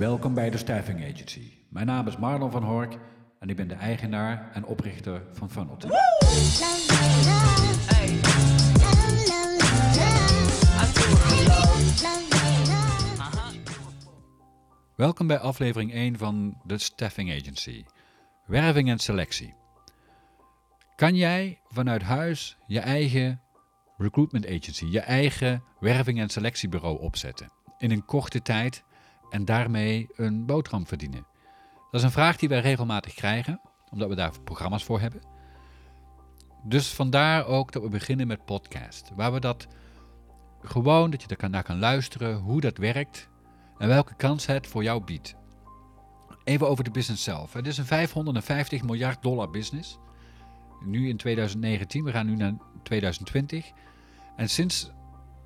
Welkom 0.00 0.34
bij 0.34 0.50
de 0.50 0.56
Staffing 0.56 1.04
Agency. 1.04 1.52
Mijn 1.68 1.86
naam 1.86 2.06
is 2.06 2.16
Marlon 2.16 2.50
van 2.50 2.62
Hork 2.62 2.96
en 3.38 3.48
ik 3.48 3.56
ben 3.56 3.68
de 3.68 3.74
eigenaar 3.74 4.50
en 4.52 4.64
oprichter 4.64 5.22
van 5.32 5.50
Funnelton. 5.50 5.90
Welkom 14.96 15.26
bij 15.26 15.38
aflevering 15.38 15.92
1 15.92 16.18
van 16.18 16.60
de 16.64 16.78
Staffing 16.78 17.30
Agency. 17.30 17.84
Werving 18.46 18.88
en 18.88 18.98
selectie. 18.98 19.54
Kan 20.96 21.14
jij 21.14 21.60
vanuit 21.68 22.02
huis 22.02 22.56
je 22.66 22.80
eigen 22.80 23.40
recruitment 23.96 24.46
agency, 24.46 24.86
je 24.86 25.00
eigen 25.00 25.62
werving 25.80 26.20
en 26.20 26.28
selectiebureau 26.28 27.00
opzetten 27.00 27.52
in 27.78 27.90
een 27.90 28.04
korte 28.04 28.42
tijd 28.42 28.84
en 29.30 29.44
daarmee 29.44 30.08
een 30.16 30.46
boterham 30.46 30.86
verdienen? 30.86 31.26
Dat 31.90 32.00
is 32.00 32.02
een 32.02 32.10
vraag 32.10 32.36
die 32.36 32.48
wij 32.48 32.60
regelmatig 32.60 33.14
krijgen, 33.14 33.60
omdat 33.90 34.08
we 34.08 34.14
daar 34.14 34.40
programma's 34.44 34.84
voor 34.84 35.00
hebben. 35.00 35.22
Dus 36.62 36.94
vandaar 36.94 37.46
ook 37.46 37.72
dat 37.72 37.82
we 37.82 37.88
beginnen 37.88 38.26
met 38.26 38.44
podcast, 38.44 39.10
waar 39.14 39.32
we 39.32 39.40
dat 39.40 39.66
gewoon, 40.62 41.10
dat 41.10 41.22
je 41.22 41.36
er 41.36 41.50
naar 41.50 41.62
kan 41.62 41.78
luisteren, 41.78 42.38
hoe 42.38 42.60
dat 42.60 42.76
werkt 42.76 43.28
en 43.78 43.88
welke 43.88 44.14
kans 44.14 44.46
het 44.46 44.66
voor 44.66 44.82
jou 44.82 45.04
biedt. 45.04 45.34
Even 46.44 46.68
over 46.68 46.84
de 46.84 46.90
business 46.90 47.24
zelf. 47.24 47.52
Het 47.52 47.66
is 47.66 47.78
een 47.78 47.84
550 47.84 48.82
miljard 48.82 49.22
dollar 49.22 49.50
business. 49.50 49.98
Nu 50.84 51.08
in 51.08 51.16
2019, 51.16 52.04
we 52.04 52.10
gaan 52.10 52.26
nu 52.26 52.36
naar 52.36 52.54
2020. 52.82 53.70
En 54.36 54.48
sinds 54.48 54.90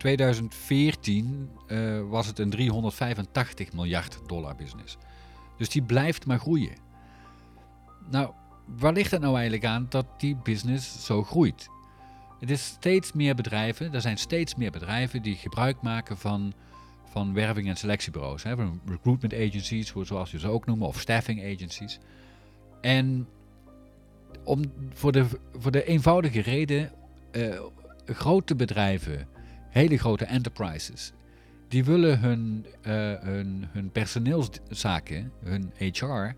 2014 0.05 1.51
uh, 1.69 2.01
was 2.09 2.27
het 2.27 2.39
een 2.39 2.51
385 2.51 3.73
miljard 3.73 4.19
dollar 4.27 4.57
business. 4.57 4.97
Dus 5.57 5.69
die 5.69 5.83
blijft 5.83 6.27
maar 6.27 6.39
groeien. 6.39 6.75
Nou, 8.11 8.33
waar 8.67 8.93
ligt 8.93 9.11
het 9.11 9.21
nou 9.21 9.35
eigenlijk 9.35 9.65
aan 9.65 9.87
dat 9.89 10.07
die 10.19 10.37
business 10.37 11.05
zo 11.05 11.23
groeit? 11.23 11.69
Het 12.41 12.51
is 12.51 12.65
steeds 12.65 13.13
meer 13.13 13.35
bedrijven, 13.35 13.95
er 13.95 14.01
zijn 14.01 14.19
steeds 14.19 14.55
meer 14.55 14.71
bedrijven 14.71 15.23
die 15.23 15.37
gebruik 15.37 15.83
maken 15.83 16.19
van, 16.19 16.53
van 17.11 17.35
werving- 17.35 17.69
en 17.69 17.77
selectiebureaus. 17.77 18.43
Hè, 18.43 18.55
recruitment 18.87 19.35
agencies, 19.35 19.93
zoals 20.03 20.31
je 20.31 20.39
ze 20.39 20.49
ook 20.49 20.67
noemen, 20.67 20.89
of 20.89 21.01
staffing 21.01 21.55
agencies. 21.55 21.99
En 22.81 23.29
om, 24.43 24.63
voor, 24.93 25.13
de, 25.13 25.27
voor 25.59 25.71
de 25.71 25.85
eenvoudige 25.85 26.41
reden, 26.41 26.93
uh, 27.33 27.61
grote 28.05 28.55
bedrijven, 28.55 29.29
hele 29.75 29.99
grote 29.99 30.25
enterprises, 30.25 31.13
die 31.69 31.85
willen 31.85 32.21
hun, 32.21 32.67
uh, 32.87 33.13
hun, 33.21 33.69
hun 33.73 33.91
personeelszaken, 33.91 35.33
hun 35.45 35.73
HR, 35.77 36.35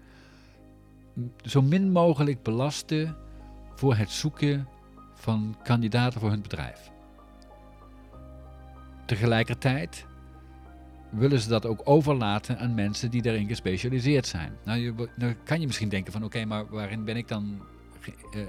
zo 1.43 1.63
min 1.63 1.93
mogelijk 1.93 2.43
belasten 2.43 3.17
voor 3.75 3.95
het 3.95 4.11
zoeken 4.11 4.69
van 5.15 5.57
kandidaten 5.63 6.21
voor 6.21 6.31
hun 6.31 6.43
bedrijf. 6.43 6.91
Tegelijkertijd 9.07 10.07
willen 11.11 11.41
ze 11.41 11.49
dat 11.49 11.67
ook 11.67 11.81
overlaten 11.85 12.59
aan 12.59 12.75
mensen 12.75 13.11
die 13.11 13.23
daarin 13.23 13.49
gespecialiseerd 13.49 14.27
zijn. 14.27 14.53
Nou, 14.65 14.79
je, 14.79 15.37
kan 15.45 15.61
je 15.61 15.67
misschien 15.67 15.89
denken 15.89 16.13
van 16.13 16.25
oké, 16.25 16.45
maar 16.45 16.67
waarin 16.69 17.05
ben 17.05 17.17
ik 17.17 17.29
dan 17.29 17.63
uh, 18.35 18.41
uh, 18.41 18.47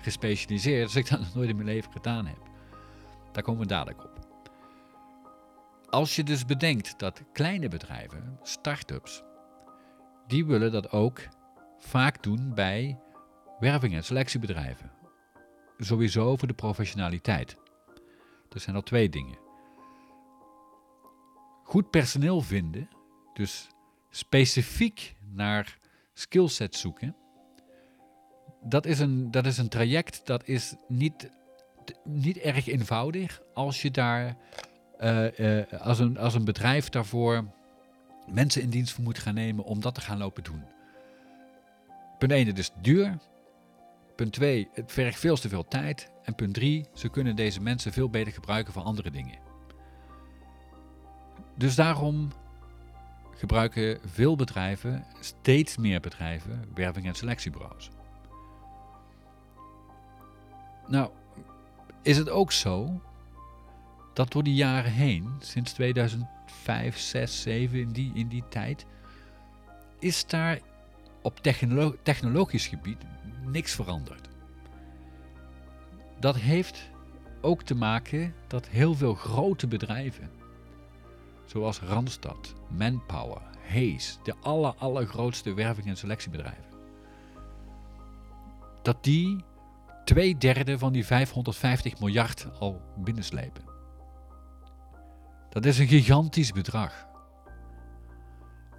gespecialiseerd 0.00 0.84
als 0.84 0.96
ik 0.96 1.08
dat 1.08 1.20
nooit 1.34 1.48
in 1.48 1.56
mijn 1.56 1.68
leven 1.68 1.92
gedaan 1.92 2.26
heb? 2.26 2.54
Daar 3.36 3.44
komen 3.44 3.60
we 3.60 3.66
dadelijk 3.66 4.04
op. 4.04 4.18
Als 5.88 6.16
je 6.16 6.24
dus 6.24 6.44
bedenkt 6.44 6.98
dat 6.98 7.22
kleine 7.32 7.68
bedrijven, 7.68 8.38
start-ups, 8.42 9.22
die 10.26 10.46
willen 10.46 10.72
dat 10.72 10.90
ook 10.90 11.20
vaak 11.78 12.22
doen 12.22 12.54
bij 12.54 13.00
werving- 13.58 13.94
en 13.94 14.04
selectiebedrijven. 14.04 14.90
Sowieso 15.78 16.36
voor 16.36 16.48
de 16.48 16.54
professionaliteit. 16.54 17.56
Er 18.52 18.60
zijn 18.60 18.76
al 18.76 18.82
twee 18.82 19.08
dingen. 19.08 19.38
Goed 21.64 21.90
personeel 21.90 22.40
vinden, 22.40 22.88
dus 23.34 23.68
specifiek 24.10 25.16
naar 25.32 25.78
skillsets 26.12 26.80
zoeken, 26.80 27.16
dat 28.62 28.86
is 28.86 28.98
een, 28.98 29.30
dat 29.30 29.46
is 29.46 29.58
een 29.58 29.68
traject 29.68 30.26
dat 30.26 30.48
is 30.48 30.74
niet, 30.88 31.30
niet 32.04 32.36
erg 32.36 32.66
eenvoudig 32.66 33.40
als 33.54 33.82
je 33.82 33.90
daar 33.90 34.36
uh, 35.00 35.38
uh, 35.38 35.62
als, 35.80 35.98
een, 35.98 36.18
als 36.18 36.34
een 36.34 36.44
bedrijf 36.44 36.88
daarvoor 36.88 37.44
mensen 38.26 38.62
in 38.62 38.70
dienst 38.70 38.98
moet 38.98 39.18
gaan 39.18 39.34
nemen 39.34 39.64
om 39.64 39.80
dat 39.80 39.94
te 39.94 40.00
gaan 40.00 40.18
lopen 40.18 40.44
doen. 40.44 40.64
Punt 42.18 42.32
1, 42.32 42.46
het 42.46 42.58
is 42.58 42.70
duur. 42.80 43.18
Punt 44.16 44.32
2, 44.32 44.68
het 44.72 44.92
vergt 44.92 45.18
veel 45.18 45.36
te 45.36 45.48
veel 45.48 45.64
tijd. 45.68 46.10
En 46.22 46.34
punt 46.34 46.54
3, 46.54 46.86
ze 46.94 47.08
kunnen 47.08 47.36
deze 47.36 47.60
mensen 47.60 47.92
veel 47.92 48.10
beter 48.10 48.32
gebruiken 48.32 48.72
voor 48.72 48.82
andere 48.82 49.10
dingen. 49.10 49.38
Dus 51.56 51.74
daarom 51.74 52.32
gebruiken 53.30 54.00
veel 54.04 54.36
bedrijven, 54.36 55.06
steeds 55.20 55.76
meer 55.76 56.00
bedrijven, 56.00 56.64
werving- 56.74 57.06
en 57.06 57.14
selectiebureaus. 57.14 57.90
Nou, 60.86 61.10
is 62.06 62.16
het 62.16 62.30
ook 62.30 62.52
zo 62.52 63.00
dat 64.12 64.32
door 64.32 64.42
die 64.42 64.54
jaren 64.54 64.92
heen, 64.92 65.30
sinds 65.38 65.72
2005, 65.72 66.98
6, 66.98 67.42
7, 67.42 67.78
in 67.78 67.92
die, 67.92 68.10
in 68.14 68.28
die 68.28 68.44
tijd, 68.48 68.86
is 69.98 70.26
daar 70.26 70.58
op 71.22 71.40
technolo 71.40 71.96
technologisch 72.02 72.66
gebied 72.66 73.04
niks 73.44 73.74
veranderd. 73.74 74.28
Dat 76.20 76.36
heeft 76.36 76.90
ook 77.40 77.62
te 77.62 77.74
maken 77.74 78.34
dat 78.46 78.68
heel 78.68 78.94
veel 78.94 79.14
grote 79.14 79.66
bedrijven, 79.66 80.30
zoals 81.44 81.80
Randstad, 81.80 82.54
Manpower, 82.68 83.42
Hayes, 83.68 84.18
de 84.22 84.34
aller, 84.40 84.74
allergrootste 84.74 85.54
werving- 85.54 85.86
en 85.86 85.96
selectiebedrijven, 85.96 86.64
dat 88.82 89.04
die 89.04 89.44
twee 90.06 90.36
derde 90.36 90.78
van 90.78 90.92
die 90.92 91.06
550 91.06 92.00
miljard 92.00 92.46
al 92.58 92.80
binnenslepen. 92.96 93.64
Dat 95.50 95.64
is 95.64 95.78
een 95.78 95.86
gigantisch 95.86 96.52
bedrag. 96.52 97.06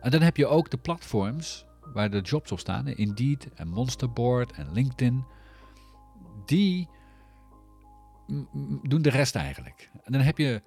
En 0.01 0.11
dan 0.11 0.21
heb 0.21 0.37
je 0.37 0.47
ook 0.47 0.69
de 0.69 0.77
platforms 0.77 1.65
waar 1.93 2.09
de 2.09 2.21
jobs 2.21 2.51
op 2.51 2.59
staan, 2.59 2.87
Indeed 2.87 3.53
en 3.53 3.67
Monsterboard 3.67 4.51
en 4.51 4.71
LinkedIn, 4.71 5.25
die 6.45 6.89
doen 8.83 9.01
de 9.01 9.09
rest 9.09 9.35
eigenlijk. 9.35 9.89
En 10.03 10.11
dan 10.11 10.21
heb 10.21 10.37
je 10.37 10.61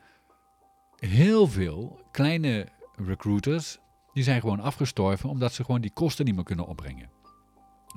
heel 0.96 1.46
veel 1.46 2.00
kleine 2.10 2.68
recruiters, 2.96 3.78
die 4.12 4.24
zijn 4.24 4.40
gewoon 4.40 4.60
afgestorven 4.60 5.28
omdat 5.28 5.52
ze 5.52 5.64
gewoon 5.64 5.80
die 5.80 5.92
kosten 5.92 6.24
niet 6.24 6.34
meer 6.34 6.44
kunnen 6.44 6.66
opbrengen. 6.66 7.10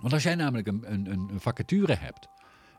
Want 0.02 0.14
als 0.14 0.24
jij 0.24 0.36
namelijk 0.36 0.68
een, 0.68 0.92
een, 0.92 1.10
een 1.10 1.40
vacature 1.40 1.96
hebt 1.96 2.32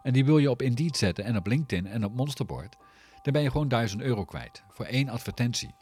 en 0.04 0.12
die 0.12 0.24
wil 0.24 0.38
je 0.38 0.50
op 0.50 0.62
Indeed 0.62 0.96
zetten 0.96 1.24
en 1.24 1.36
op 1.36 1.46
LinkedIn 1.46 1.86
en 1.86 2.04
op 2.04 2.14
Monsterboard, 2.14 2.76
dan 3.22 3.32
ben 3.32 3.42
je 3.42 3.50
gewoon 3.50 3.68
1000 3.68 4.02
euro 4.02 4.24
kwijt 4.24 4.62
voor 4.68 4.84
één 4.84 5.08
advertentie. 5.08 5.74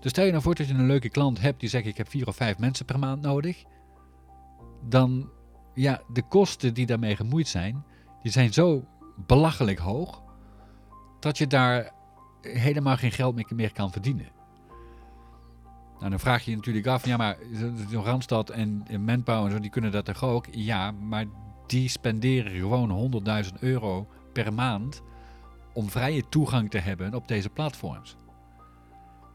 Dus 0.00 0.10
stel 0.10 0.24
je 0.24 0.30
nou 0.30 0.42
voor 0.42 0.54
dat 0.54 0.68
je 0.68 0.74
een 0.74 0.86
leuke 0.86 1.08
klant 1.08 1.40
hebt 1.40 1.60
die 1.60 1.68
zegt 1.68 1.86
ik 1.86 1.96
heb 1.96 2.08
vier 2.08 2.26
of 2.26 2.36
vijf 2.36 2.58
mensen 2.58 2.84
per 2.84 2.98
maand 2.98 3.22
nodig. 3.22 3.64
Dan, 4.88 5.30
ja, 5.74 6.02
de 6.12 6.22
kosten 6.22 6.74
die 6.74 6.86
daarmee 6.86 7.16
gemoeid 7.16 7.48
zijn, 7.48 7.84
die 8.22 8.32
zijn 8.32 8.52
zo 8.52 8.84
belachelijk 9.26 9.78
hoog, 9.78 10.22
dat 11.20 11.38
je 11.38 11.46
daar 11.46 11.92
helemaal 12.40 12.96
geen 12.96 13.12
geld 13.12 13.52
meer 13.52 13.72
kan 13.72 13.92
verdienen. 13.92 14.28
Nou, 15.98 16.10
dan 16.10 16.20
vraag 16.20 16.44
je 16.44 16.50
je 16.50 16.56
natuurlijk 16.56 16.86
af, 16.86 17.06
ja 17.06 17.16
maar 17.16 17.36
Randstad 17.92 18.50
en 18.50 18.84
Manpower 19.00 19.60
die 19.60 19.70
kunnen 19.70 19.92
dat 19.92 20.04
toch 20.04 20.24
ook? 20.24 20.46
Ja, 20.50 20.90
maar 20.90 21.26
die 21.72 21.88
spenderen 21.88 22.52
gewoon 22.52 23.22
100.000 23.44 23.58
euro 23.60 24.06
per 24.32 24.52
maand 24.52 25.02
om 25.72 25.90
vrije 25.90 26.28
toegang 26.28 26.70
te 26.70 26.78
hebben 26.78 27.14
op 27.14 27.28
deze 27.28 27.48
platforms. 27.48 28.16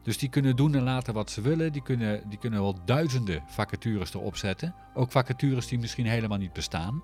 Dus 0.02 0.18
die 0.18 0.28
kunnen 0.28 0.56
doen 0.56 0.74
en 0.74 0.82
laten 0.82 1.14
wat 1.14 1.30
ze 1.30 1.40
willen. 1.40 1.72
Die 1.72 1.82
kunnen, 1.82 2.28
die 2.28 2.38
kunnen 2.38 2.60
wel 2.60 2.78
duizenden 2.84 3.42
vacatures 3.46 4.14
erop 4.14 4.36
zetten. 4.36 4.74
Ook 4.94 5.10
vacatures 5.10 5.66
die 5.66 5.78
misschien 5.78 6.06
helemaal 6.06 6.38
niet 6.38 6.52
bestaan. 6.52 7.02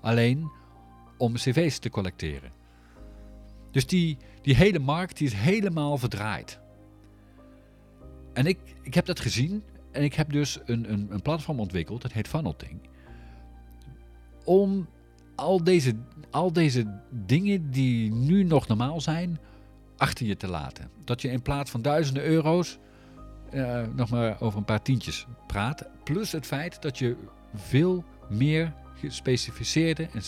Alleen 0.00 0.50
om 1.18 1.34
cv's 1.34 1.78
te 1.78 1.90
collecteren. 1.90 2.52
Dus 3.70 3.86
die, 3.86 4.16
die 4.42 4.54
hele 4.54 4.78
markt 4.78 5.16
die 5.16 5.26
is 5.26 5.34
helemaal 5.34 5.98
verdraaid. 5.98 6.60
En 8.32 8.46
ik, 8.46 8.58
ik 8.82 8.94
heb 8.94 9.06
dat 9.06 9.20
gezien. 9.20 9.62
En 9.90 10.02
ik 10.02 10.14
heb 10.14 10.32
dus 10.32 10.58
een, 10.64 10.92
een, 10.92 11.06
een 11.10 11.22
platform 11.22 11.60
ontwikkeld. 11.60 12.02
Dat 12.02 12.12
heet 12.12 12.28
Funnelting. 12.28 12.90
Om 14.44 14.88
al 15.34 15.64
deze, 15.64 15.94
al 16.30 16.52
deze 16.52 17.00
dingen 17.10 17.70
die 17.70 18.12
nu 18.12 18.42
nog 18.42 18.68
normaal 18.68 19.00
zijn, 19.00 19.38
achter 19.96 20.26
je 20.26 20.36
te 20.36 20.48
laten. 20.48 20.90
Dat 21.04 21.22
je 21.22 21.30
in 21.30 21.42
plaats 21.42 21.70
van 21.70 21.82
duizenden 21.82 22.24
euro's 22.24 22.78
eh, 23.50 23.82
nog 23.94 24.10
maar 24.10 24.40
over 24.40 24.58
een 24.58 24.64
paar 24.64 24.82
tientjes 24.82 25.26
praat. 25.46 25.86
Plus 26.04 26.32
het 26.32 26.46
feit 26.46 26.82
dat 26.82 26.98
je 26.98 27.16
veel 27.54 28.04
meer 28.28 28.72
gespecificeerde 28.94 30.08
en 30.12 30.22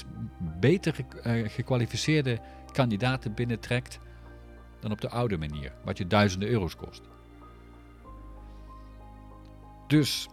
beter 0.60 0.96
uh, 1.26 1.48
gekwalificeerde 1.48 2.40
kandidaten 2.72 3.34
binnentrekt 3.34 3.98
dan 4.80 4.92
op 4.92 5.00
de 5.00 5.08
oude 5.08 5.38
manier, 5.38 5.72
wat 5.84 5.98
je 5.98 6.06
duizenden 6.06 6.48
euro's 6.48 6.76
kost. 6.76 7.02
Dus 9.86 10.28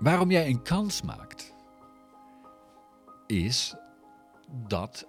waarom 0.00 0.30
jij 0.30 0.46
een 0.46 0.62
kans 0.62 1.02
maakt, 1.02 1.51
is 3.32 3.74
dat 4.68 5.08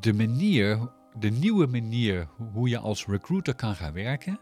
de 0.00 0.14
manier, 0.14 0.92
de 1.18 1.30
nieuwe 1.30 1.66
manier 1.66 2.28
hoe 2.52 2.68
je 2.68 2.78
als 2.78 3.06
recruiter 3.06 3.54
kan 3.54 3.74
gaan 3.74 3.92
werken, 3.92 4.40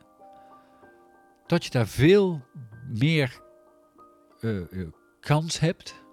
dat 1.47 1.65
je 1.65 1.71
daar 1.71 1.87
veel 1.87 2.44
meer 2.88 3.43
uh, 4.41 4.88
kans 5.21 5.59
hebt 5.59 6.05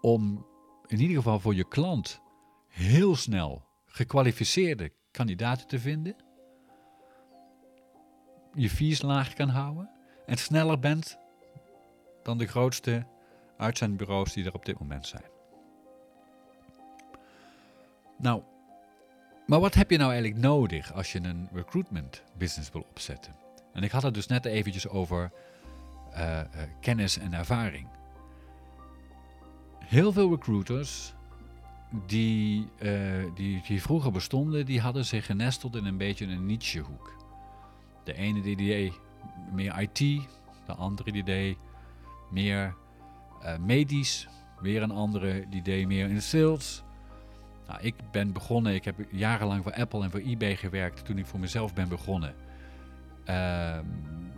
om 0.00 0.46
in 0.86 1.00
ieder 1.00 1.16
geval 1.16 1.40
voor 1.40 1.54
je 1.54 1.68
klant 1.68 2.20
heel 2.68 3.16
snel 3.16 3.64
gekwalificeerde 3.86 4.92
kandidaten 5.10 5.66
te 5.66 5.78
vinden, 5.78 6.16
je 8.54 8.70
fees 8.70 9.02
laag 9.02 9.32
kan 9.32 9.48
houden 9.48 9.90
en 10.26 10.36
sneller 10.36 10.78
bent 10.78 11.18
dan 12.22 12.38
de 12.38 12.46
grootste 12.46 13.06
uitzendbureaus 13.62 14.32
die 14.32 14.44
er 14.44 14.54
op 14.54 14.64
dit 14.64 14.78
moment 14.78 15.06
zijn. 15.06 15.24
Nou, 18.18 18.42
maar 19.46 19.60
wat 19.60 19.74
heb 19.74 19.90
je 19.90 19.96
nou 19.96 20.12
eigenlijk 20.12 20.42
nodig 20.42 20.92
als 20.92 21.12
je 21.12 21.22
een 21.22 21.48
recruitment 21.52 22.22
business 22.38 22.70
wil 22.70 22.86
opzetten? 22.90 23.34
En 23.72 23.82
ik 23.82 23.90
had 23.90 24.02
het 24.02 24.14
dus 24.14 24.26
net 24.26 24.44
eventjes 24.44 24.88
over 24.88 25.30
uh, 26.12 26.18
uh, 26.18 26.42
kennis 26.80 27.18
en 27.18 27.32
ervaring. 27.32 27.88
Heel 29.78 30.12
veel 30.12 30.30
recruiters 30.30 31.14
die, 32.06 32.68
uh, 32.78 33.24
die, 33.34 33.62
die 33.66 33.82
vroeger 33.82 34.12
bestonden, 34.12 34.66
die 34.66 34.80
hadden 34.80 35.04
zich 35.04 35.26
genesteld 35.26 35.76
in 35.76 35.84
een 35.84 35.96
beetje 35.96 36.26
een 36.26 36.46
nichehoek. 36.46 37.12
De 38.04 38.14
ene 38.14 38.40
die 38.40 38.56
deed 38.56 38.92
meer 39.52 39.80
IT, 39.80 39.98
de 40.66 40.74
andere 40.76 41.12
die 41.12 41.24
deed 41.24 41.56
meer 42.30 42.74
medisch, 43.60 44.28
weer 44.60 44.82
een 44.82 44.90
andere 44.90 45.46
die 45.48 45.62
deed 45.62 45.86
meer 45.86 46.08
in 46.08 46.22
sales. 46.22 46.82
Nou, 47.66 47.80
ik 47.80 47.94
ben 48.10 48.32
begonnen, 48.32 48.74
ik 48.74 48.84
heb 48.84 48.96
jarenlang 49.10 49.62
voor 49.62 49.72
Apple 49.74 50.02
en 50.02 50.10
voor 50.10 50.20
eBay 50.20 50.56
gewerkt 50.56 51.04
toen 51.04 51.18
ik 51.18 51.26
voor 51.26 51.40
mezelf 51.40 51.74
ben 51.74 51.88
begonnen. 51.88 52.34
Uh, 53.28 53.78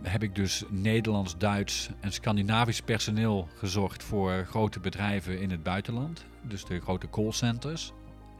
heb 0.01 0.23
ik 0.23 0.35
dus 0.35 0.63
Nederlands, 0.69 1.37
Duits 1.37 1.89
en 1.99 2.11
Scandinavisch 2.11 2.81
personeel 2.81 3.47
gezocht 3.55 4.03
voor 4.03 4.45
grote 4.49 4.79
bedrijven 4.79 5.39
in 5.41 5.51
het 5.51 5.63
buitenland. 5.63 6.25
Dus 6.41 6.65
de 6.65 6.79
grote 6.79 7.09
callcenters. 7.09 7.93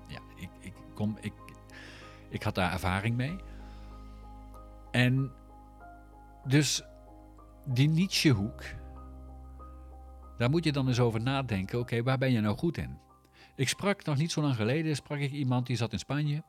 Ja, 0.07 0.19
ik, 0.35 0.50
ik, 0.59 0.73
kom, 0.94 1.17
ik, 1.21 1.33
ik 2.29 2.44
had 2.44 2.56
daar 2.56 2.71
ervaring 2.71 3.15
mee. 3.15 3.35
En 4.91 5.31
dus 6.47 6.83
die 7.65 7.89
Nietzschehoek, 7.89 8.63
daar 10.38 10.50
moet 10.50 10.64
je 10.64 10.72
dan 10.72 10.88
eens 10.88 11.00
over 11.00 11.22
nadenken. 11.22 11.80
Oké, 11.80 12.04
waar 12.04 12.18
ben 12.18 12.32
je 12.32 12.40
nou 12.40 12.58
goed 12.58 12.78
in? 12.78 13.00
Ik 13.56 13.70
sprak 13.70 14.06
nog 14.06 14.18
niet 14.18 14.32
zo 14.32 14.42
lang 14.42 14.56
geleden, 14.56 14.96
sprak 14.96 15.20
ik 15.20 15.32
iemand 15.32 15.68
die 15.68 15.76
zat 15.76 15.92
in 15.92 16.00
Spanje. 16.00 16.44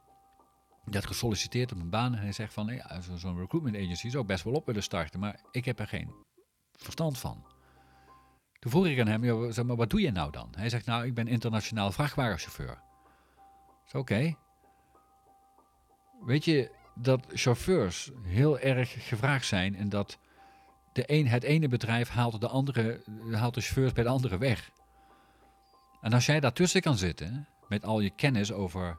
Die 0.85 0.94
had 0.94 1.06
gesolliciteerd 1.06 1.73
op 1.73 1.79
een 1.79 1.91
baan 1.91 2.15
en 2.15 2.21
hij 2.21 2.33
zegt 2.33 2.53
van, 2.53 2.67
ja, 2.67 3.00
zo'n 3.15 3.38
recruitment 3.38 3.77
agency 3.77 4.09
zou 4.09 4.25
best 4.25 4.44
wel 4.44 4.55
op 4.55 4.67
willen 4.67 4.83
starten, 4.83 5.21
maar 5.21 5.41
ik 5.50 5.65
heb 5.65 5.79
er 5.79 5.87
geen 5.87 6.15
verstand 6.73 7.19
van. 7.19 7.44
Toen 8.59 8.71
vroeg 8.71 8.87
ik 8.87 9.00
aan 9.00 9.06
hem, 9.06 9.25
ja, 9.25 9.50
zeg 9.50 9.65
maar, 9.65 9.77
wat 9.77 9.91
doe 9.91 10.00
je 10.00 10.11
nou 10.11 10.31
dan? 10.31 10.49
Hij 10.56 10.69
zegt, 10.69 10.87
nou, 10.87 11.06
ik 11.06 11.15
ben 11.15 11.29
internationaal 11.29 11.93
vrachtwagenchauffeur. 11.93 12.79
Oké. 13.93 14.35
Weet 16.21 16.44
je 16.44 16.71
dat 16.94 17.27
chauffeurs 17.33 18.11
heel 18.23 18.59
erg 18.59 19.09
gevraagd 19.09 19.47
zijn 19.47 19.77
en 19.77 19.88
dat 19.88 20.19
de 20.96 21.25
het 21.28 21.43
ene 21.43 21.69
bedrijf 21.69 22.08
haalt 22.08 22.40
de, 22.40 22.48
andere, 22.48 23.02
haalt 23.32 23.54
de 23.54 23.60
chauffeurs 23.60 23.93
bij 23.93 24.04
de 24.04 24.10
andere 24.10 24.38
weg. 24.38 24.70
En 26.00 26.12
als 26.12 26.26
jij 26.26 26.40
daartussen 26.40 26.81
kan 26.81 26.96
zitten, 26.96 27.48
met 27.69 27.84
al 27.84 28.00
je 28.00 28.10
kennis 28.10 28.52
over 28.52 28.98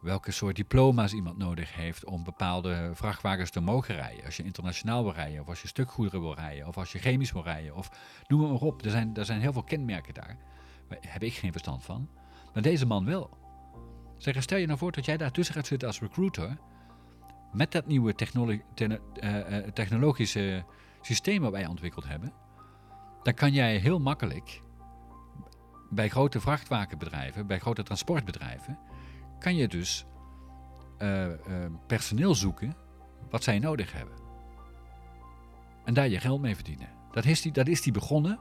welke 0.00 0.30
soort 0.30 0.56
diploma's 0.56 1.12
iemand 1.12 1.38
nodig 1.38 1.74
heeft 1.74 2.04
om 2.04 2.24
bepaalde 2.24 2.90
vrachtwagens 2.94 3.50
te 3.50 3.60
mogen 3.60 3.94
rijden. 3.94 4.24
Als 4.24 4.36
je 4.36 4.42
internationaal 4.42 5.02
wil 5.02 5.12
rijden, 5.12 5.40
of 5.40 5.48
als 5.48 5.62
je 5.62 5.68
stukgoederen 5.68 6.20
wil 6.20 6.34
rijden, 6.34 6.66
of 6.66 6.76
als 6.76 6.92
je 6.92 6.98
chemisch 6.98 7.32
wil 7.32 7.42
rijden, 7.42 7.74
of 7.74 7.90
noem 8.26 8.40
maar 8.40 8.60
op. 8.60 8.84
Er 8.84 8.90
zijn, 8.90 9.16
er 9.16 9.24
zijn 9.24 9.40
heel 9.40 9.52
veel 9.52 9.62
kenmerken 9.62 10.14
daar. 10.14 10.36
Daar 10.88 10.98
heb 11.00 11.22
ik 11.22 11.34
geen 11.34 11.52
verstand 11.52 11.84
van. 11.84 12.08
Maar 12.52 12.62
deze 12.62 12.86
man 12.86 13.04
wel. 13.04 13.30
Zeg, 14.16 14.42
stel 14.42 14.58
je 14.58 14.66
nou 14.66 14.78
voor 14.78 14.92
dat 14.92 15.04
jij 15.04 15.16
daartussen 15.16 15.54
gaat 15.54 15.66
zitten 15.66 15.88
als 15.88 16.00
recruiter. 16.00 16.58
Met 17.52 17.72
dat 17.72 17.86
nieuwe 17.86 18.14
te 18.14 19.00
uh, 19.20 19.56
technologische 19.72 20.64
systeem 21.00 21.42
wat 21.42 21.52
wij 21.52 21.66
ontwikkeld 21.66 22.08
hebben. 22.08 22.32
Dan 23.22 23.34
kan 23.34 23.52
jij 23.52 23.76
heel 23.76 23.98
makkelijk 23.98 24.62
bij 25.90 26.08
grote 26.08 26.40
vrachtwagenbedrijven, 26.40 27.46
bij 27.46 27.58
grote 27.58 27.82
transportbedrijven, 27.82 28.78
kan 29.38 29.56
je 29.56 29.68
dus 29.68 30.06
uh, 30.98 31.26
uh, 31.26 31.34
personeel 31.86 32.34
zoeken 32.34 32.74
wat 33.30 33.42
zij 33.42 33.58
nodig 33.58 33.92
hebben. 33.92 34.14
En 35.84 35.94
daar 35.94 36.08
je 36.08 36.20
geld 36.20 36.40
mee 36.40 36.54
verdienen. 36.54 36.88
Dat 37.12 37.24
is 37.24 37.42
die, 37.42 37.52
dat 37.52 37.68
is 37.68 37.82
die 37.82 37.92
begonnen. 37.92 38.38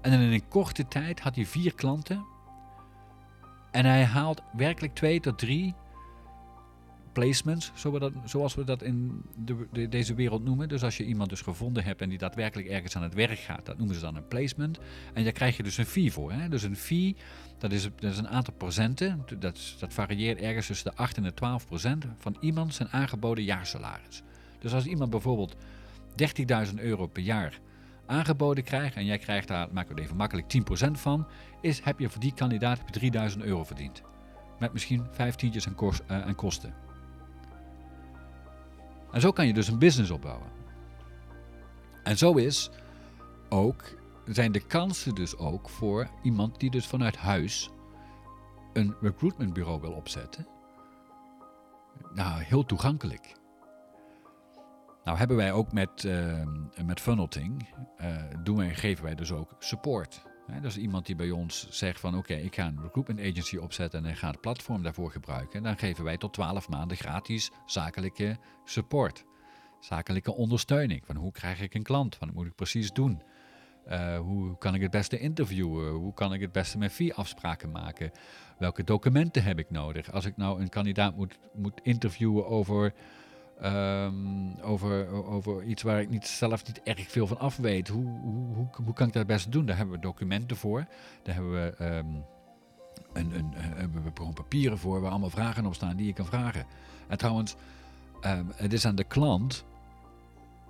En 0.00 0.12
in 0.12 0.32
een 0.32 0.48
korte 0.48 0.88
tijd 0.88 1.20
had 1.20 1.34
hij 1.34 1.46
vier 1.46 1.74
klanten. 1.74 2.26
En 3.70 3.84
hij 3.84 4.04
haalt 4.04 4.42
werkelijk 4.52 4.94
twee 4.94 5.20
tot 5.20 5.38
drie 5.38 5.74
placements, 7.12 7.72
zoals 8.24 8.54
we 8.54 8.64
dat 8.64 8.82
in 8.82 9.22
de, 9.44 9.88
deze 9.88 10.14
wereld 10.14 10.44
noemen. 10.44 10.68
Dus 10.68 10.82
als 10.82 10.96
je 10.96 11.04
iemand 11.04 11.30
dus 11.30 11.40
gevonden 11.40 11.84
hebt 11.84 12.00
en 12.00 12.08
die 12.08 12.18
daadwerkelijk 12.18 12.68
ergens 12.68 12.96
aan 12.96 13.02
het 13.02 13.14
werk 13.14 13.38
gaat, 13.38 13.66
dat 13.66 13.78
noemen 13.78 13.94
ze 13.94 14.00
dan 14.00 14.16
een 14.16 14.28
placement. 14.28 14.78
En 15.14 15.24
daar 15.24 15.32
krijg 15.32 15.56
je 15.56 15.62
dus 15.62 15.76
een 15.76 15.86
fee 15.86 16.12
voor. 16.12 16.32
Hè? 16.32 16.48
Dus 16.48 16.62
een 16.62 16.76
fee, 16.76 17.16
dat 17.58 17.72
is, 17.72 17.82
dat 17.82 18.12
is 18.12 18.18
een 18.18 18.28
aantal 18.28 18.54
procenten. 18.54 19.24
Dat, 19.38 19.76
dat 19.78 19.92
varieert 19.92 20.40
ergens 20.40 20.66
tussen 20.66 20.90
de 20.90 20.96
8 20.96 21.16
en 21.16 21.22
de 21.22 21.34
12 21.34 21.66
procent 21.66 22.04
van 22.18 22.36
iemand 22.40 22.74
zijn 22.74 22.88
aangeboden 22.88 23.44
jaarsalaris. 23.44 24.22
Dus 24.58 24.74
als 24.74 24.86
iemand 24.86 25.10
bijvoorbeeld 25.10 25.56
30.000 26.70 26.74
euro 26.74 27.06
per 27.06 27.22
jaar 27.22 27.60
aangeboden 28.06 28.64
krijgt 28.64 28.96
en 28.96 29.04
jij 29.04 29.18
krijgt 29.18 29.48
daar, 29.48 29.68
maak 29.72 29.88
het 29.88 29.98
even 29.98 30.16
makkelijk, 30.16 30.46
10% 30.88 30.90
van, 30.90 31.26
is, 31.60 31.80
heb 31.80 31.98
je 31.98 32.08
voor 32.08 32.20
die 32.20 32.34
kandidaat 32.34 32.92
3000 32.92 33.44
euro 33.44 33.64
verdiend. 33.64 34.02
Met 34.58 34.72
misschien 34.72 35.06
vijftientjes 35.10 35.66
aan, 35.66 35.74
kost, 35.74 36.02
uh, 36.10 36.26
aan 36.26 36.34
kosten. 36.34 36.74
En 39.12 39.20
zo 39.20 39.30
kan 39.30 39.46
je 39.46 39.52
dus 39.52 39.68
een 39.68 39.78
business 39.78 40.10
opbouwen. 40.10 40.48
En 42.02 42.18
zo 42.18 42.32
is 42.32 42.70
ook, 43.48 43.84
zijn 44.24 44.52
de 44.52 44.66
kansen 44.66 45.14
dus 45.14 45.36
ook 45.36 45.68
voor 45.68 46.08
iemand 46.22 46.60
die 46.60 46.70
dus 46.70 46.86
vanuit 46.86 47.16
huis 47.16 47.70
een 48.72 48.94
recruitmentbureau 49.00 49.80
wil 49.80 49.92
opzetten. 49.92 50.46
Nou, 52.14 52.42
heel 52.42 52.66
toegankelijk. 52.66 53.38
Nou 55.04 55.18
hebben 55.18 55.36
wij 55.36 55.52
ook 55.52 55.72
met, 55.72 56.04
uh, 56.04 56.42
met 56.84 57.00
Funnelting, 57.00 57.68
uh, 58.00 58.22
doen 58.42 58.56
wij, 58.56 58.74
geven 58.74 59.04
wij 59.04 59.14
dus 59.14 59.32
ook 59.32 59.54
support. 59.58 60.22
Dus 60.62 60.76
iemand 60.76 61.06
die 61.06 61.14
bij 61.14 61.30
ons 61.30 61.66
zegt 61.70 62.00
van 62.00 62.16
oké, 62.16 62.34
ik 62.34 62.54
ga 62.54 62.66
een 62.66 62.82
recruitment 62.82 63.20
agency 63.20 63.56
opzetten 63.56 64.04
en 64.04 64.10
ik 64.10 64.16
ga 64.16 64.30
het 64.30 64.40
platform 64.40 64.82
daarvoor 64.82 65.10
gebruiken. 65.10 65.62
Dan 65.62 65.78
geven 65.78 66.04
wij 66.04 66.16
tot 66.16 66.32
12 66.32 66.68
maanden 66.68 66.96
gratis 66.96 67.50
zakelijke 67.66 68.36
support. 68.64 69.24
Zakelijke 69.80 70.34
ondersteuning. 70.34 71.06
Van 71.06 71.16
hoe 71.16 71.32
krijg 71.32 71.60
ik 71.60 71.74
een 71.74 71.82
klant? 71.82 72.18
Wat 72.18 72.32
moet 72.32 72.46
ik 72.46 72.54
precies 72.54 72.92
doen? 72.92 73.22
Uh, 73.88 74.18
hoe 74.18 74.58
kan 74.58 74.74
ik 74.74 74.80
het 74.80 74.90
beste 74.90 75.18
interviewen? 75.18 75.92
Hoe 75.92 76.14
kan 76.14 76.32
ik 76.32 76.40
het 76.40 76.52
beste 76.52 76.78
mijn 76.78 76.90
fee-afspraken 76.90 77.70
maken? 77.70 78.10
Welke 78.58 78.84
documenten 78.84 79.42
heb 79.42 79.58
ik 79.58 79.70
nodig? 79.70 80.12
Als 80.12 80.24
ik 80.24 80.36
nou 80.36 80.60
een 80.60 80.68
kandidaat 80.68 81.16
moet, 81.16 81.38
moet 81.54 81.80
interviewen 81.82 82.46
over 82.46 82.92
Um, 83.64 84.60
over, 84.60 85.08
over 85.08 85.62
iets 85.62 85.82
waar 85.82 86.00
ik 86.00 86.10
niet, 86.10 86.26
zelf 86.26 86.66
niet 86.66 86.82
erg 86.82 87.10
veel 87.10 87.26
van 87.26 87.38
af 87.38 87.56
weet. 87.56 87.88
Hoe, 87.88 88.04
hoe, 88.04 88.68
hoe, 88.84 88.94
kan 88.94 89.06
ik 89.06 89.12
dat 89.12 89.14
het 89.14 89.26
beste 89.26 89.50
doen? 89.50 89.66
Daar 89.66 89.76
hebben 89.76 89.94
we 89.94 90.00
documenten 90.00 90.56
voor. 90.56 90.86
Daar 91.22 91.34
hebben 91.34 91.52
we, 91.52 91.84
um, 91.84 92.24
een, 93.12 93.34
een, 93.34 93.52
hebben 93.54 94.02
we 94.02 94.10
papieren 94.10 94.78
voor 94.78 95.00
waar 95.00 95.10
allemaal 95.10 95.30
vragen 95.30 95.66
op 95.66 95.74
staan 95.74 95.96
die 95.96 96.06
je 96.06 96.12
kan 96.12 96.26
vragen. 96.26 96.66
En 97.08 97.18
trouwens, 97.18 97.54
um, 98.20 98.52
het 98.54 98.72
is 98.72 98.84
aan 98.84 98.94
de 98.94 99.04
klant 99.04 99.64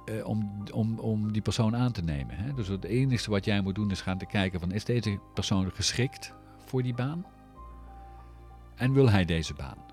uh, 0.07 0.27
om, 0.27 0.65
om, 0.73 0.99
om 0.99 1.33
die 1.33 1.43
persoon 1.43 1.77
aan 1.77 1.93
te 1.93 2.03
nemen. 2.03 2.37
Hè? 2.37 2.55
Dus 2.55 2.69
het 2.69 2.85
enige 2.85 3.31
wat 3.31 3.45
jij 3.45 3.61
moet 3.61 3.75
doen 3.75 3.91
is 3.91 4.01
gaan 4.01 4.19
te 4.19 4.27
kijken 4.27 4.61
van 4.61 4.73
is 4.73 4.85
deze 4.85 5.19
persoon 5.35 5.71
geschikt 5.71 6.33
voor 6.65 6.83
die 6.83 6.95
baan? 6.95 7.27
En 8.75 8.93
wil 8.93 9.11
hij 9.11 9.25
deze 9.25 9.55
baan? 9.55 9.90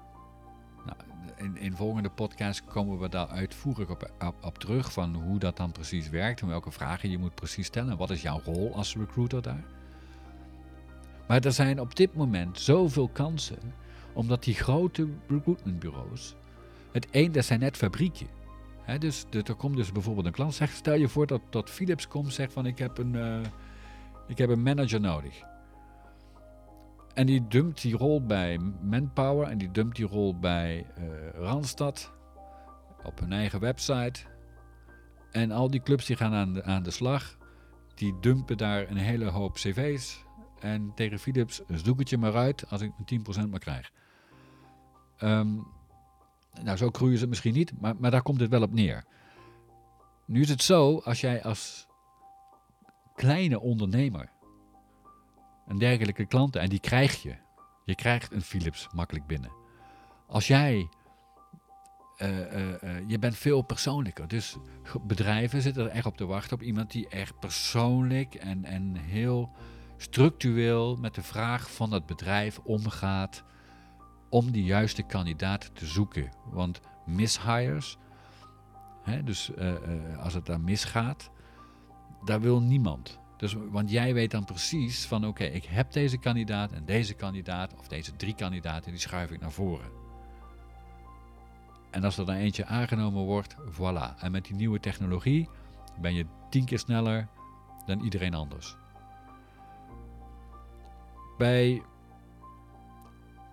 In, 1.38 1.58
in 1.58 1.76
volgende 1.76 2.10
podcast 2.10 2.66
komen 2.66 3.00
we 3.00 3.10
daar 3.10 3.28
uitvoerig 3.28 3.90
op, 3.90 4.12
op, 4.42 4.58
terug 4.58 4.92
van 4.94 5.16
hoe 5.16 5.40
dat 5.40 5.58
dan 5.58 5.72
precies 5.72 6.10
werkt 6.10 6.42
en 6.42 6.48
welke 6.48 6.72
vragen 6.72 7.10
je 7.10 7.18
moet 7.18 7.36
precies 7.36 7.66
stellen. 7.66 7.98
Wat 7.98 8.10
is 8.10 8.22
jouw 8.22 8.42
rol 8.44 8.76
als 8.76 8.96
recruiter 8.96 9.42
daar? 9.42 9.64
Maar 11.28 11.46
er 11.46 11.52
zijn 11.52 11.80
op 11.80 11.96
dit 11.96 12.14
moment 12.14 12.60
zoveel 12.60 13.08
kansen, 13.08 13.60
omdat 14.14 14.44
die 14.44 14.54
grote 14.54 15.08
recruitmentbureaus, 15.28 16.36
het 16.92 17.08
een, 17.12 17.32
dat 17.32 17.46
zijn 17.46 17.60
net 17.60 17.78
fabrieken. 17.78 18.28
He, 18.82 18.98
dus 18.98 19.26
er 19.32 19.56
komt 19.56 19.76
dus 19.76 19.92
bijvoorbeeld 19.92 20.26
een 20.26 20.32
klant, 20.32 20.54
zegt, 20.54 20.76
stel 20.76 20.96
je 20.96 21.08
voor 21.08 21.28
dat, 21.28 21.70
Philips 21.70 22.08
komt 22.08 22.34
zegt 22.34 22.54
van 22.54 22.66
ik 22.66 22.78
heb, 22.78 22.98
een, 22.98 23.14
uh, 23.14 23.40
ik 24.28 24.38
heb 24.38 24.50
een 24.50 24.64
manager 24.64 25.00
nodig. 25.00 25.44
En 27.14 27.26
die 27.26 27.48
dumpt 27.48 27.82
die 27.82 27.98
rol 27.98 28.26
bij 28.26 28.60
Manpower 28.82 29.48
en 29.48 29.58
die 29.58 29.72
dumpt 29.72 29.96
die 29.96 30.06
rol 30.06 30.40
bij 30.40 30.86
uh, 31.00 31.06
Randstad 31.38 32.14
op 33.04 33.20
hun 33.20 33.32
eigen 33.32 33.60
website. 33.60 34.22
En 35.32 35.52
al 35.52 35.70
die 35.70 35.82
clubs 35.82 36.06
die 36.06 36.16
gaan 36.16 36.34
aan 36.34 36.54
de, 36.54 36.64
aan 36.64 36.84
de 36.84 36.92
slag. 36.92 37.38
Die 37.96 38.20
dumpen 38.20 38.58
daar 38.58 38.90
een 38.90 38.98
hele 38.98 39.26
hoop 39.26 39.54
cv's. 39.54 40.26
En 40.60 40.92
tegen 40.96 41.20
Philips, 41.20 41.62
zoek 41.68 42.00
het 42.00 42.10
je 42.10 42.18
maar 42.18 42.36
uit 42.36 42.70
als 42.70 42.82
ik 42.82 42.92
een 43.06 43.46
10% 43.46 43.50
maar 43.50 43.60
krijg. 43.60 43.92
Um, 45.22 45.68
nou, 46.64 46.78
zo 46.78 46.90
groeien 46.92 47.18
ze 47.18 47.28
misschien 47.28 47.54
niet, 47.54 47.82
maar, 47.82 47.96
maar 48.00 48.12
daar 48.12 48.22
komt 48.22 48.40
het 48.40 48.50
wel 48.50 48.62
op 48.62 48.74
neer. 48.74 49.06
Nu 50.26 50.42
is 50.42 50.50
het 50.50 50.64
zo, 50.64 50.98
als 50.98 51.22
jij 51.22 51.44
als 51.44 51.88
kleine 53.16 53.60
ondernemer 53.60 54.32
een 55.68 55.78
dergelijke 55.78 56.26
klanten, 56.26 56.62
en 56.62 56.70
die 56.70 56.80
krijg 56.80 57.22
je. 57.22 57.36
Je 57.86 57.96
krijgt 57.96 58.32
een 58.32 58.42
Philips 58.42 58.88
makkelijk 58.94 59.26
binnen. 59.28 59.52
Als 60.28 60.48
jij, 60.48 60.90
je 63.08 63.18
bent 63.20 63.38
veel 63.38 63.62
persoonlijker. 63.62 64.28
Dus 64.28 64.58
bedrijven 65.02 65.62
zitten 65.62 65.84
er 65.84 65.90
echt 65.90 66.06
op 66.06 66.18
te 66.18 66.26
wachten 66.26 66.54
op 66.58 66.64
iemand 66.64 66.92
die 66.92 67.08
echt 67.08 67.40
persoonlijk 67.40 68.36
en, 68.36 68.66
en 68.66 68.96
heel 68.96 69.52
structureel 69.98 70.96
met 70.96 71.16
de 71.16 71.22
vraag 71.22 71.72
van 71.72 71.92
het 71.92 72.06
bedrijf 72.06 72.60
omgaat 72.64 73.44
om 74.30 74.52
die 74.52 74.64
juiste 74.64 75.04
kandidaat 75.04 75.76
te 75.76 75.86
zoeken. 75.86 76.30
Want 76.46 76.80
mishires, 77.06 77.98
hè, 79.04 79.24
dus 79.24 79.52
als 80.20 80.34
het 80.34 80.46
daar 80.46 80.62
misgaat, 80.62 81.32
daar 82.26 82.42
wil 82.42 82.62
niemand. 82.62 83.20
Dus, 83.38 83.56
want 83.70 83.92
jij 83.92 84.14
weet 84.14 84.32
dan 84.32 84.46
precies 84.46 85.06
van 85.06 85.28
oké, 85.28 85.44
ik 85.44 85.66
heb 85.66 85.92
deze 85.92 86.18
kandidaat 86.18 86.72
en 86.72 86.86
deze 86.86 87.14
kandidaat 87.14 87.76
of 87.80 87.88
deze 87.88 88.16
drie 88.16 88.36
kandidaten, 88.36 88.92
die 88.92 89.00
schuif 89.00 89.32
ik 89.32 89.40
naar 89.40 89.52
voren. 89.52 90.07
En 91.90 92.04
als 92.04 92.18
er 92.18 92.26
dan 92.26 92.36
eentje 92.36 92.66
aangenomen 92.66 93.24
wordt, 93.24 93.56
voilà. 93.72 94.20
En 94.20 94.32
met 94.32 94.46
die 94.46 94.56
nieuwe 94.56 94.80
technologie 94.80 95.50
ben 96.02 96.14
je 96.14 96.26
tien 96.50 96.66
keer 96.66 96.80
sneller 96.80 97.28
dan 97.86 98.04
iedereen 98.04 98.34
anders. 98.34 98.76
Bij 101.38 101.82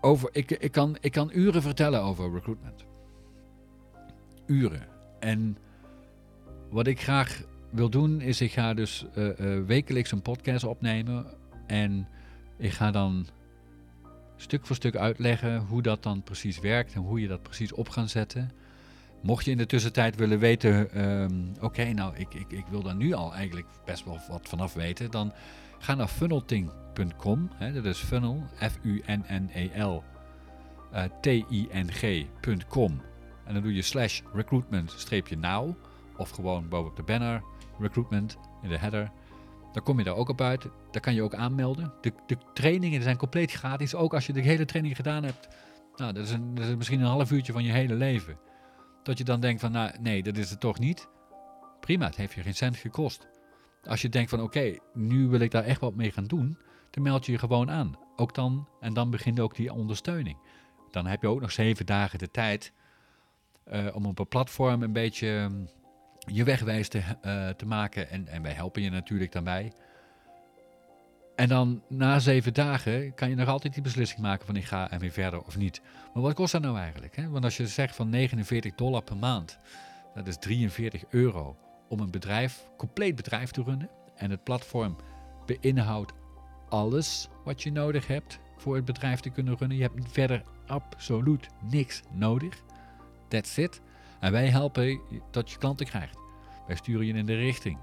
over, 0.00 0.28
ik, 0.32 0.50
ik, 0.50 0.72
kan, 0.72 0.96
ik 1.00 1.12
kan 1.12 1.30
uren 1.32 1.62
vertellen 1.62 2.02
over 2.02 2.32
recruitment. 2.32 2.84
Uren. 4.46 4.86
En 5.20 5.58
wat 6.70 6.86
ik 6.86 7.00
graag 7.00 7.42
wil 7.70 7.90
doen, 7.90 8.20
is 8.20 8.40
ik 8.40 8.52
ga 8.52 8.74
dus 8.74 9.06
uh, 9.16 9.38
uh, 9.38 9.64
wekelijks 9.66 10.12
een 10.12 10.22
podcast 10.22 10.64
opnemen. 10.64 11.26
En 11.66 12.08
ik 12.56 12.72
ga 12.72 12.90
dan 12.90 13.26
stuk 14.44 14.66
voor 14.66 14.76
stuk 14.76 14.96
uitleggen 14.96 15.58
hoe 15.58 15.82
dat 15.82 16.02
dan 16.02 16.22
precies 16.22 16.60
werkt 16.60 16.94
en 16.94 17.00
hoe 17.00 17.20
je 17.20 17.28
dat 17.28 17.42
precies 17.42 17.72
op 17.72 17.88
gaat 17.88 18.10
zetten. 18.10 18.50
Mocht 19.22 19.44
je 19.44 19.50
in 19.50 19.56
de 19.56 19.66
tussentijd 19.66 20.16
willen 20.16 20.38
weten, 20.38 21.04
um, 21.04 21.52
oké, 21.60 21.92
nou, 21.92 22.16
ik, 22.16 22.34
ik, 22.34 22.50
ik 22.50 22.66
wil 22.66 22.82
daar 22.82 22.94
nu 22.94 23.12
al 23.12 23.34
eigenlijk 23.34 23.66
best 23.84 24.04
wel 24.04 24.20
wat 24.28 24.48
vanaf 24.48 24.74
weten, 24.74 25.10
dan 25.10 25.32
ga 25.78 25.94
naar 25.94 26.08
funnelting.com. 26.08 27.50
Dat 27.74 27.84
is 27.84 27.98
funnel, 27.98 28.42
F-U-N-N-E-L, 28.58 30.02
uh, 30.92 31.02
T-I-N-G.com. 31.20 33.00
En 33.44 33.54
dan 33.54 33.62
doe 33.62 33.74
je 33.74 33.82
slash 33.82 34.20
recruitment-now, 34.32 35.74
of 36.16 36.30
gewoon 36.30 36.68
bovenop 36.68 36.96
de 36.96 37.02
banner 37.02 37.42
recruitment 37.78 38.36
in 38.62 38.68
de 38.68 38.78
header. 38.78 39.10
Dan 39.74 39.82
kom 39.82 39.98
je 39.98 40.04
daar 40.04 40.16
ook 40.16 40.28
op 40.28 40.40
uit. 40.40 40.68
Daar 40.90 41.02
kan 41.02 41.14
je 41.14 41.22
ook 41.22 41.34
aanmelden. 41.34 41.92
De, 42.00 42.12
de 42.26 42.36
trainingen 42.52 43.02
zijn 43.02 43.16
compleet 43.16 43.52
gratis. 43.52 43.94
Ook 43.94 44.14
als 44.14 44.26
je 44.26 44.32
de 44.32 44.40
hele 44.40 44.64
training 44.64 44.96
gedaan 44.96 45.24
hebt. 45.24 45.48
Nou, 45.96 46.12
dat 46.12 46.24
is, 46.24 46.30
een, 46.30 46.52
misschien 46.76 47.00
een 47.00 47.06
half 47.06 47.30
uurtje 47.30 47.52
van 47.52 47.64
je 47.64 47.72
hele 47.72 47.94
leven. 47.94 48.38
Dat 49.02 49.18
je 49.18 49.24
dan 49.24 49.40
denkt 49.40 49.60
van, 49.60 49.72
nou 49.72 49.90
nee, 50.00 50.22
dat 50.22 50.36
is 50.36 50.50
het 50.50 50.60
toch 50.60 50.78
niet. 50.78 51.08
Prima, 51.80 52.06
het 52.06 52.16
heeft 52.16 52.34
je 52.34 52.42
geen 52.42 52.54
cent 52.54 52.76
gekost. 52.76 53.28
Als 53.84 54.02
je 54.02 54.08
denkt 54.08 54.30
van, 54.30 54.40
oké, 54.40 54.78
nu 54.92 55.28
wil 55.28 55.40
ik 55.40 55.50
daar 55.50 55.64
echt 55.64 55.80
wat 55.80 55.94
mee 55.94 56.12
gaan 56.12 56.26
doen. 56.26 56.58
Dan 56.90 57.02
meld 57.02 57.26
je 57.26 57.32
je 57.32 57.38
gewoon 57.38 57.70
aan. 57.70 57.98
Ook 58.16 58.34
dan, 58.34 58.68
en 58.80 58.94
dan 58.94 59.10
begint 59.10 59.40
ook 59.40 59.54
die 59.54 59.72
ondersteuning. 59.72 60.38
Dan 60.90 61.06
heb 61.06 61.22
je 61.22 61.28
ook 61.28 61.40
nog 61.40 61.52
zeven 61.52 61.86
dagen 61.86 62.18
de 62.18 62.30
tijd 62.30 62.72
uh, 63.72 63.86
om 63.94 64.06
op 64.06 64.18
een 64.18 64.28
platform 64.28 64.82
een 64.82 64.92
beetje 64.92 65.50
je 66.26 66.44
wegwijs 66.44 66.88
te, 66.88 66.98
uh, 66.98 67.48
te 67.48 67.66
maken. 67.66 68.10
En, 68.10 68.28
en 68.28 68.42
wij 68.42 68.52
helpen 68.52 68.82
je 68.82 68.90
natuurlijk 68.90 69.32
daarbij. 69.32 69.72
En 71.36 71.48
dan 71.48 71.82
na 71.88 72.18
zeven 72.18 72.54
dagen 72.54 73.14
kan 73.14 73.28
je 73.28 73.34
nog 73.34 73.48
altijd 73.48 73.74
die 73.74 73.82
beslissing 73.82 74.20
maken 74.20 74.46
van 74.46 74.56
ik 74.56 74.64
ga 74.64 74.90
er 74.90 74.98
weer 74.98 75.10
verder 75.10 75.42
of 75.42 75.56
niet. 75.56 75.80
Maar 76.14 76.22
wat 76.22 76.34
kost 76.34 76.52
dat 76.52 76.62
nou 76.62 76.78
eigenlijk? 76.78 77.16
Hè? 77.16 77.28
Want 77.28 77.44
als 77.44 77.56
je 77.56 77.66
zegt 77.66 77.96
van 77.96 78.08
49 78.08 78.74
dollar 78.74 79.02
per 79.02 79.16
maand, 79.16 79.58
dat 80.14 80.26
is 80.26 80.36
43 80.38 81.04
euro 81.10 81.56
om 81.88 82.00
een 82.00 82.10
bedrijf, 82.10 82.68
compleet 82.76 83.16
bedrijf 83.16 83.50
te 83.50 83.62
runnen. 83.62 83.88
En 84.16 84.30
het 84.30 84.44
platform 84.44 84.96
beinhoudt 85.46 86.12
alles 86.68 87.28
wat 87.44 87.62
je 87.62 87.72
nodig 87.72 88.06
hebt 88.06 88.38
voor 88.56 88.74
het 88.74 88.84
bedrijf 88.84 89.20
te 89.20 89.30
kunnen 89.30 89.56
runnen. 89.56 89.76
Je 89.76 89.82
hebt 89.82 90.12
verder 90.12 90.42
absoluut 90.66 91.48
niks 91.70 92.02
nodig. 92.12 92.62
That's 93.28 93.56
it. 93.56 93.80
En 94.24 94.32
wij 94.32 94.48
helpen 94.48 95.00
dat 95.30 95.50
je 95.50 95.58
klanten 95.58 95.86
krijgt. 95.86 96.18
Wij 96.66 96.76
sturen 96.76 97.06
je 97.06 97.12
in 97.12 97.26
de 97.26 97.36
richting. 97.36 97.78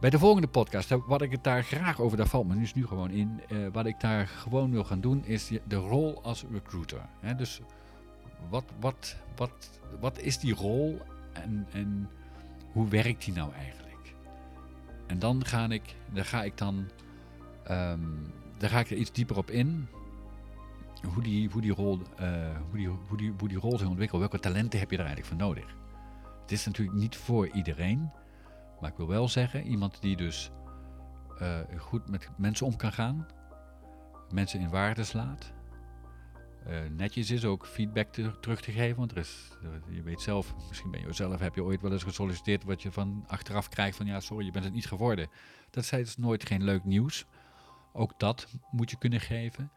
Bij 0.00 0.10
de 0.10 0.18
volgende 0.18 0.48
podcast, 0.48 0.90
wat 1.06 1.22
ik 1.22 1.30
het 1.30 1.44
daar 1.44 1.64
graag 1.64 2.00
over, 2.00 2.16
daar 2.16 2.26
valt 2.26 2.46
me 2.46 2.58
dus 2.58 2.74
nu 2.74 2.86
gewoon 2.86 3.10
in. 3.10 3.40
Uh, 3.48 3.68
wat 3.72 3.86
ik 3.86 4.00
daar 4.00 4.26
gewoon 4.26 4.70
wil 4.70 4.84
gaan 4.84 5.00
doen, 5.00 5.24
is 5.24 5.50
de 5.68 5.76
rol 5.76 6.22
als 6.22 6.44
recruiter. 6.52 7.00
Dus 7.36 7.60
wat, 8.48 8.64
wat, 8.80 9.16
wat, 9.36 9.80
wat 10.00 10.18
is 10.18 10.38
die 10.38 10.54
rol 10.54 11.00
en, 11.32 11.66
en 11.72 12.10
hoe 12.72 12.88
werkt 12.88 13.24
die 13.24 13.34
nou 13.34 13.52
eigenlijk? 13.52 14.14
En 15.06 15.18
dan 15.18 15.44
ga 15.44 15.68
ik, 15.68 15.94
daar 16.12 16.24
ga 16.24 16.42
ik 16.42 16.58
dan, 16.58 16.88
um, 17.70 18.32
ga 18.58 18.78
ik 18.78 18.90
er 18.90 18.96
iets 18.96 19.12
dieper 19.12 19.36
op 19.36 19.50
in 19.50 19.88
hoe 21.14 21.22
die, 21.22 21.48
hoe 21.50 21.60
die, 21.60 21.72
rol, 21.72 21.98
uh, 22.20 22.56
hoe 22.68 22.78
die, 22.78 22.88
hoe 22.88 23.16
die, 23.16 23.34
hoe 23.38 23.48
die 23.48 23.58
rol 23.58 23.78
zich 23.78 23.88
ontwikkelt. 23.88 24.20
Welke 24.20 24.38
talenten 24.38 24.78
heb 24.78 24.90
je 24.90 24.96
er 24.96 25.04
eigenlijk 25.04 25.28
voor 25.28 25.46
nodig? 25.46 25.76
Het 26.40 26.52
is 26.52 26.66
natuurlijk 26.66 26.98
niet 26.98 27.16
voor 27.16 27.48
iedereen. 27.48 28.10
Maar 28.80 28.90
ik 28.90 28.96
wil 28.96 29.08
wel 29.08 29.28
zeggen, 29.28 29.66
iemand 29.66 30.00
die 30.00 30.16
dus 30.16 30.50
uh, 31.40 31.58
goed 31.78 32.08
met 32.08 32.28
mensen 32.36 32.66
om 32.66 32.76
kan 32.76 32.92
gaan. 32.92 33.26
Mensen 34.30 34.60
in 34.60 34.70
waarde 34.70 35.04
slaat. 35.04 35.52
Uh, 36.68 36.78
netjes 36.96 37.30
is 37.30 37.44
ook 37.44 37.66
feedback 37.66 38.12
te, 38.12 38.38
terug 38.40 38.60
te 38.60 38.72
geven. 38.72 38.96
Want 38.96 39.10
er 39.10 39.16
is, 39.16 39.50
je 39.88 40.02
weet 40.02 40.20
zelf, 40.20 40.54
misschien 40.68 40.90
ben 40.90 41.00
je 41.00 41.12
zelf, 41.12 41.40
heb 41.40 41.54
je 41.54 41.62
ooit 41.62 41.80
wel 41.80 41.92
eens 41.92 42.02
gesolliciteerd 42.02 42.64
wat 42.64 42.82
je 42.82 42.92
van 42.92 43.24
achteraf 43.26 43.68
krijgt 43.68 43.96
van 43.96 44.06
ja, 44.06 44.20
sorry, 44.20 44.44
je 44.44 44.50
bent 44.50 44.64
het 44.64 44.74
niet 44.74 44.86
geworden. 44.86 45.28
Dat 45.70 45.92
is 45.92 46.16
nooit 46.16 46.46
geen 46.46 46.62
leuk 46.62 46.84
nieuws. 46.84 47.26
Ook 47.92 48.18
dat 48.18 48.46
moet 48.70 48.90
je 48.90 48.98
kunnen 48.98 49.20
geven. 49.20 49.70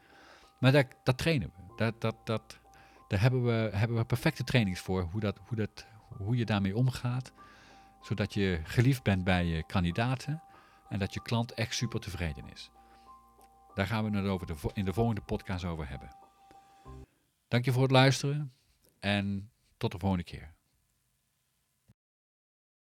Maar 0.59 0.71
dat, 0.71 0.85
dat 1.03 1.17
trainen 1.17 1.51
we. 1.55 1.75
Dat, 1.75 2.01
dat, 2.01 2.15
dat, 2.23 2.59
daar 3.07 3.21
hebben 3.21 3.45
we, 3.45 3.69
hebben 3.73 3.97
we 3.97 4.05
perfecte 4.05 4.43
trainings 4.43 4.79
voor, 4.79 5.01
hoe, 5.01 5.19
dat, 5.19 5.39
hoe, 5.47 5.57
dat, 5.57 5.85
hoe 6.17 6.37
je 6.37 6.45
daarmee 6.45 6.75
omgaat. 6.75 7.31
Zodat 8.01 8.33
je 8.33 8.59
geliefd 8.63 9.03
bent 9.03 9.23
bij 9.23 9.45
je 9.45 9.63
kandidaten 9.63 10.43
en 10.89 10.99
dat 10.99 11.13
je 11.13 11.21
klant 11.21 11.53
echt 11.53 11.75
super 11.75 11.99
tevreden 11.99 12.49
is. 12.51 12.71
Daar 13.73 13.87
gaan 13.87 14.11
we 14.11 14.17
het 14.17 14.27
over 14.27 14.71
in 14.73 14.85
de 14.85 14.93
volgende 14.93 15.21
podcast 15.21 15.65
over 15.65 15.89
hebben. 15.89 16.15
Dank 17.47 17.65
je 17.65 17.71
voor 17.71 17.81
het 17.81 17.91
luisteren 17.91 18.53
en 18.99 19.51
tot 19.77 19.91
de 19.91 19.99
volgende 19.99 20.23
keer. 20.23 20.54